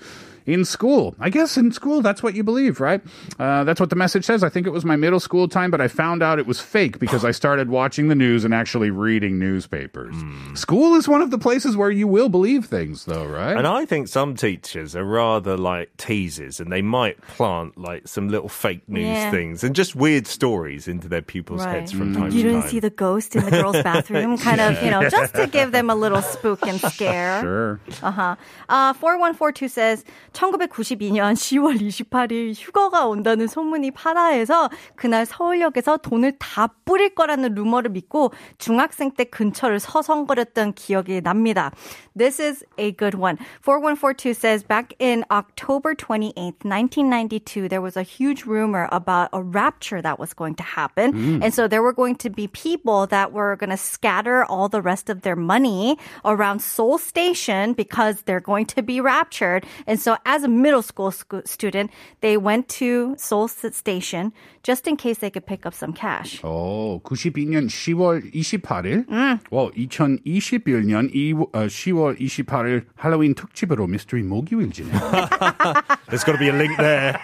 In 0.47 0.65
school. 0.65 1.15
I 1.19 1.29
guess 1.29 1.57
in 1.57 1.73
school, 1.73 2.03
that's 2.03 2.23
what 2.23 2.35
you 2.35 2.45
believe, 2.45 2.81
right? 2.81 3.03
Uh, 3.39 3.65
that's 3.65 3.81
what 3.81 3.91
the 3.91 3.97
message 3.97 4.25
says. 4.25 4.45
I 4.45 4.49
think 4.49 4.67
it 4.67 4.71
was 4.71 4.85
my 4.85 4.95
middle 4.97 5.19
school 5.21 5.49
time, 5.49 5.71
but 5.73 5.81
I 5.81 5.89
found 5.89 6.23
out 6.23 6.39
it 6.39 6.47
was 6.47 6.61
fake 6.61 6.99
because 7.01 7.25
I 7.25 7.33
started 7.33 7.69
watching 7.69 8.09
the 8.09 8.15
news 8.15 8.45
and 8.45 8.55
actually 8.55 8.91
reading 8.91 9.39
newspapers. 9.41 10.15
School 10.55 10.95
is 10.95 11.09
one 11.09 11.21
of 11.21 11.31
the 11.33 11.39
places 11.39 11.77
where 11.77 11.91
you 11.91 12.07
will 12.07 12.29
believe 12.29 12.67
things, 12.67 13.05
though, 13.07 13.27
right? 13.27 13.57
And 13.57 13.67
I 13.67 13.85
think 13.87 14.07
some 14.09 14.37
teachers 14.37 14.95
are 14.95 15.05
rather 15.05 15.57
like 15.57 15.97
teasers 15.97 16.61
and 16.61 16.71
they 16.71 16.83
might 16.83 17.21
plant 17.23 17.77
like 17.77 18.07
some 18.07 18.29
little 18.29 18.49
fake 18.49 18.89
news 18.89 19.05
Yeah. 19.07 19.31
things 19.33 19.65
and 19.65 19.75
just 19.75 19.97
weird 19.97 20.27
stories 20.29 20.87
into 20.87 21.09
their 21.09 21.23
pupils' 21.23 21.65
heads 21.65 21.91
from 21.91 22.15
time 22.15 22.25
you 22.27 22.31
to 22.31 22.31
time. 22.31 22.37
You 22.39 22.43
didn't 22.53 22.69
see 22.71 22.79
the 22.81 22.91
ghost 22.91 23.35
in 23.35 23.45
the 23.45 23.51
girls' 23.51 23.83
bathroom, 23.83 24.39
kind 24.39 24.61
of, 24.61 24.81
you 24.83 24.91
know, 24.91 25.09
just 25.09 25.35
to 25.35 25.47
give 25.49 25.73
them 25.73 25.91
a 25.91 25.95
little 25.97 26.23
spook 26.23 26.63
and 26.67 26.81
scare. 26.81 27.41
Sure. 27.43 27.81
Uh-huh. 28.03 28.37
Uh, 28.69 28.93
4142 28.95 29.69
says 29.69 30.05
1992년 30.36 31.34
10월 31.34 31.80
28일 31.80 32.54
휴가가 32.56 33.06
온다는 33.08 33.48
소문이 33.48 33.92
파다해서 33.92 34.70
그날 34.96 35.26
서울역에서 35.26 35.98
돈을 35.98 36.38
다 36.40 36.68
뿌릴 36.86 37.16
거라는 37.16 37.54
루머를 37.54 37.92
믿고 37.92 38.32
중학생 38.58 39.12
때 39.12 39.24
근처를 39.24 39.80
서성거렸던 39.80 40.74
기억이 40.74 41.22
납니다. 41.22 41.72
This 42.18 42.42
is 42.42 42.64
a 42.78 42.92
good 42.92 43.18
one. 43.18 43.38
4142 43.62 44.34
says 44.34 44.64
back 44.64 44.94
in 45.00 45.24
October 45.32 45.96
28th, 45.96 46.64
1992, 46.66 47.70
there 47.70 47.82
was 47.82 47.96
a 47.96 48.04
huge 48.04 48.46
rumor 48.46 48.90
about 48.92 49.30
a 49.34 49.42
rapture 49.42 50.02
that 50.02 50.20
was 50.20 50.34
going 50.34 50.56
to 50.56 50.64
happen. 50.64 51.14
Mm. 51.14 51.44
And 51.44 51.54
so 51.54 51.68
there 51.68 51.82
were 51.82 51.94
going 51.94 52.16
to 52.18 52.30
be 52.30 52.48
people 52.48 53.08
that 53.08 53.32
were 53.32 53.56
going 53.56 53.70
to 53.70 53.78
scatter 53.78 54.44
all 54.46 54.70
the 54.70 54.82
rest 54.82 55.10
of 55.10 55.22
their 55.22 55.36
money 55.36 55.98
around 56.26 56.62
Seoul 56.62 56.98
Station 56.98 57.74
because 57.74 58.24
they're 58.24 58.42
going 58.42 58.66
to 58.68 58.84
be 58.84 59.00
raptured. 59.00 59.66
And 59.88 60.00
so 60.00 60.18
as 60.26 60.44
a 60.44 60.48
middle 60.48 60.82
school 60.82 61.12
sc- 61.12 61.46
student, 61.46 61.92
they 62.22 62.38
went 62.38 62.68
to 62.80 63.16
Seoul 63.18 63.46
S- 63.46 63.76
Station 63.76 64.32
just 64.64 64.88
in 64.88 64.96
case 64.98 65.20
they 65.20 65.30
could 65.30 65.46
pick 65.46 65.66
up 65.66 65.74
some 65.74 65.94
cash. 65.94 66.40
어, 66.44 67.00
92년 67.04 67.68
10월 67.68 68.22
28일, 68.34 69.06
와, 69.52 69.70
2021년 69.76 71.12
2, 71.12 71.48
어, 71.54 71.68
10월 71.68 72.20
28일 72.20 72.86
할로윈 72.96 73.36
특집으로 73.36 73.88
미스터리 73.88 74.24
목요일 74.24 74.72
지내. 74.72 74.92
There's 76.10 76.24
got 76.26 76.34
to 76.34 76.38
be 76.40 76.50
a 76.50 76.54
link 76.56 76.76
there. 76.78 77.18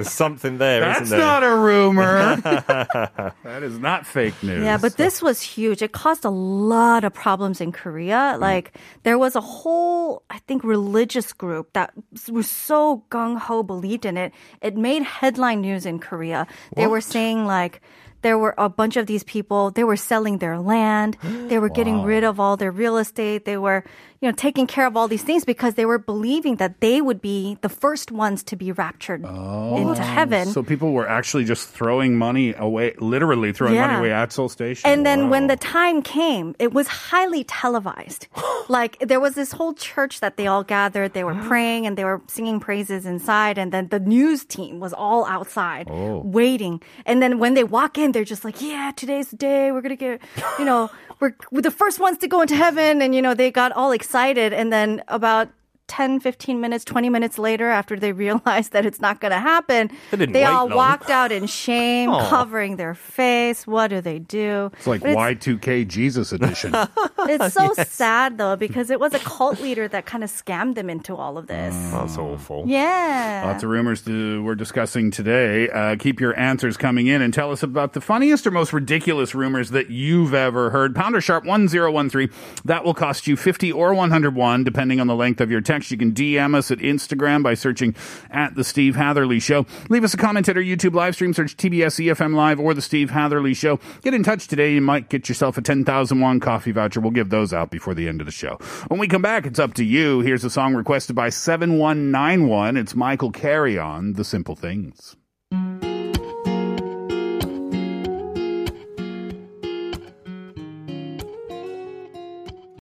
There's 0.00 0.14
something 0.16 0.56
there, 0.56 0.80
That's 0.80 1.10
not 1.10 1.10
there? 1.10 1.18
not 1.18 1.42
a 1.44 1.54
rumor. 1.54 2.36
that 3.44 3.62
is 3.62 3.78
not 3.78 4.06
fake 4.06 4.32
news. 4.42 4.64
Yeah, 4.64 4.78
but 4.78 4.96
this 4.96 5.20
was 5.20 5.42
huge. 5.42 5.82
It 5.82 5.92
caused 5.92 6.24
a 6.24 6.30
lot 6.30 7.04
of 7.04 7.12
problems 7.12 7.60
in 7.60 7.70
Korea. 7.70 8.32
Mm. 8.36 8.40
Like 8.40 8.72
there 9.02 9.18
was 9.18 9.36
a 9.36 9.42
whole, 9.42 10.22
I 10.30 10.38
think, 10.48 10.64
religious 10.64 11.34
group 11.34 11.74
that 11.74 11.92
was 12.30 12.48
so 12.48 13.04
gung 13.10 13.36
ho 13.38 13.62
believed 13.62 14.06
in 14.06 14.16
it. 14.16 14.32
It 14.62 14.74
made 14.74 15.02
headline 15.02 15.60
news 15.60 15.84
in 15.84 15.98
Korea. 15.98 16.46
They 16.76 16.86
were 16.86 17.02
saying 17.02 17.44
like. 17.44 17.82
There 18.22 18.36
were 18.36 18.52
a 18.58 18.68
bunch 18.68 18.98
of 18.98 19.06
these 19.06 19.24
people. 19.24 19.70
They 19.70 19.82
were 19.82 19.96
selling 19.96 20.44
their 20.44 20.58
land. 20.60 21.16
They 21.22 21.58
were 21.58 21.70
getting 21.70 22.02
rid 22.02 22.22
of 22.22 22.38
all 22.38 22.58
their 22.58 22.70
real 22.70 22.98
estate. 22.98 23.46
They 23.46 23.56
were, 23.56 23.82
you 24.20 24.28
know, 24.28 24.34
taking 24.36 24.66
care 24.66 24.86
of 24.86 24.96
all 24.96 25.08
these 25.08 25.22
things 25.22 25.44
because 25.46 25.74
they 25.74 25.86
were 25.86 25.98
believing 25.98 26.56
that 26.56 26.80
they 26.80 27.00
would 27.00 27.22
be 27.22 27.56
the 27.62 27.70
first 27.70 28.12
ones 28.12 28.42
to 28.42 28.54
be 28.54 28.70
raptured 28.70 29.24
oh. 29.26 29.76
into 29.76 30.02
heaven. 30.02 30.46
So 30.48 30.62
people 30.62 30.92
were 30.92 31.08
actually 31.08 31.44
just 31.44 31.68
throwing 31.68 32.16
money 32.16 32.52
away, 32.56 32.94
literally 32.98 33.52
throwing 33.52 33.76
money 33.76 33.94
away 33.94 34.12
at 34.12 34.30
Seoul 34.32 34.50
Station. 34.50 34.90
And 34.90 35.06
then 35.06 35.30
when 35.30 35.46
the 35.46 35.56
time 35.56 36.02
came, 36.02 36.54
it 36.58 36.74
was 36.74 36.86
highly 36.86 37.44
televised. 37.44 38.28
like 38.68 38.98
there 39.00 39.20
was 39.20 39.34
this 39.36 39.52
whole 39.52 39.72
church 39.72 40.20
that 40.20 40.36
they 40.36 40.46
all 40.46 40.64
gathered. 40.64 41.14
They 41.14 41.24
were 41.24 41.34
praying 41.48 41.86
and 41.86 41.96
they 41.96 42.04
were 42.04 42.20
singing 42.28 42.60
praises 42.60 43.06
inside. 43.06 43.56
And 43.56 43.72
then 43.72 43.88
the 43.88 44.00
news 44.00 44.44
team 44.44 44.80
was 44.80 44.92
all 44.92 45.24
outside 45.26 45.88
Oh. 45.90 46.20
waiting. 46.24 46.82
And 47.06 47.22
then 47.22 47.38
when 47.38 47.54
they 47.54 47.64
walk 47.64 47.96
in, 47.96 48.12
they're 48.12 48.24
just 48.24 48.44
like, 48.44 48.60
yeah, 48.60 48.92
today's 48.94 49.30
the 49.30 49.36
day. 49.36 49.72
We're 49.72 49.80
going 49.80 49.96
to 49.96 49.96
get, 49.96 50.20
you 50.58 50.66
know, 50.66 50.90
we're, 51.20 51.34
we're 51.50 51.60
the 51.60 51.70
first 51.70 52.00
ones 52.00 52.18
to 52.18 52.28
go 52.28 52.40
into 52.40 52.56
heaven. 52.56 53.02
And, 53.02 53.14
you 53.14 53.22
know, 53.22 53.34
they 53.34 53.50
got 53.50 53.72
all 53.72 53.92
excited. 53.92 54.52
And 54.52 54.72
then 54.72 55.02
about 55.08 55.50
10, 55.90 56.20
15 56.20 56.60
minutes, 56.60 56.84
20 56.84 57.10
minutes 57.10 57.36
later, 57.36 57.68
after 57.68 57.98
they 57.98 58.12
realized 58.26 58.72
that 58.72 58.86
it's 58.86 59.00
not 59.00 59.20
going 59.20 59.32
to 59.32 59.40
happen, 59.40 59.90
They 60.12 60.26
they 60.26 60.44
all 60.44 60.68
long. 60.68 60.76
walked 60.76 61.10
out 61.10 61.32
in 61.32 61.46
shame, 61.46 62.08
Aw. 62.10 62.28
covering 62.30 62.76
their 62.76 62.94
face. 62.94 63.66
What 63.66 63.88
do 63.88 64.00
they 64.00 64.20
do? 64.20 64.70
It's 64.74 64.86
like 64.86 65.00
But 65.02 65.16
Y2K 65.16 65.86
Jesus 65.88 66.32
edition. 66.32 66.74
It's 67.28 67.52
so 67.54 67.74
sad 67.84 68.38
though 68.38 68.56
because 68.56 68.88
it 68.90 68.98
was 68.98 69.12
a 69.12 69.18
cult 69.18 69.60
leader 69.60 69.86
that 69.88 70.06
kind 70.06 70.24
of 70.24 70.30
scammed 70.30 70.74
them 70.74 70.88
into 70.88 71.14
all 71.14 71.36
of 71.36 71.48
this. 71.48 71.74
That's 71.92 72.16
awful. 72.16 72.64
Yeah. 72.66 73.42
Lots 73.46 73.62
of 73.62 73.68
rumors 73.70 74.00
to, 74.02 74.42
we're 74.42 74.54
discussing 74.54 75.10
today. 75.10 75.68
Uh, 75.68 75.96
keep 75.96 76.18
your 76.18 76.36
answers 76.38 76.76
coming 76.78 77.08
in 77.08 77.20
and 77.20 77.34
tell 77.34 77.52
us 77.52 77.62
about 77.62 77.92
the 77.92 78.00
funniest 78.00 78.46
or 78.46 78.50
most 78.50 78.72
ridiculous 78.72 79.34
rumors 79.34 79.70
that 79.70 79.90
you've 79.90 80.32
ever 80.34 80.70
heard. 80.70 80.94
Pounder 80.94 81.20
sharp 81.20 81.44
1013. 81.44 82.30
That 82.64 82.84
will 82.84 82.94
cost 82.94 83.26
you 83.26 83.36
50 83.36 83.70
or 83.72 83.92
101 83.92 84.64
depending 84.64 84.98
on 85.00 85.06
the 85.06 85.16
length 85.16 85.40
of 85.42 85.50
your 85.50 85.60
text. 85.60 85.79
Text. 85.80 85.90
You 85.90 85.98
can 85.98 86.12
DM 86.12 86.54
us 86.54 86.70
at 86.70 86.78
Instagram 86.78 87.42
by 87.42 87.54
searching 87.54 87.94
at 88.30 88.54
The 88.54 88.64
Steve 88.64 88.96
Hatherley 88.96 89.40
Show. 89.40 89.66
Leave 89.88 90.04
us 90.04 90.14
a 90.14 90.16
comment 90.16 90.48
at 90.48 90.56
our 90.56 90.62
YouTube 90.62 90.94
live 90.94 91.14
stream. 91.14 91.32
Search 91.32 91.56
TBS 91.56 92.04
EFM 92.04 92.34
Live 92.34 92.60
or 92.60 92.74
The 92.74 92.82
Steve 92.82 93.10
Hatherley 93.10 93.54
Show. 93.54 93.80
Get 94.02 94.14
in 94.14 94.22
touch 94.22 94.46
today. 94.48 94.74
You 94.74 94.80
might 94.80 95.08
get 95.08 95.28
yourself 95.28 95.56
a 95.58 95.62
10,000 95.62 96.20
won 96.20 96.40
coffee 96.40 96.72
voucher. 96.72 97.00
We'll 97.00 97.10
give 97.10 97.30
those 97.30 97.52
out 97.52 97.70
before 97.70 97.94
the 97.94 98.08
end 98.08 98.20
of 98.20 98.26
the 98.26 98.32
show. 98.32 98.58
When 98.88 99.00
we 99.00 99.08
come 99.08 99.22
back, 99.22 99.46
it's 99.46 99.58
up 99.58 99.74
to 99.74 99.84
you. 99.84 100.20
Here's 100.20 100.44
a 100.44 100.50
song 100.50 100.74
requested 100.74 101.16
by 101.16 101.30
7191. 101.30 102.76
It's 102.76 102.94
Michael 102.94 103.32
Carey 103.32 103.78
on 103.78 104.14
The 104.14 104.24
Simple 104.24 104.56
Things. 104.56 105.16